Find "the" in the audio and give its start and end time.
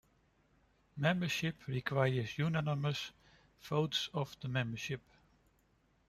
4.41-4.47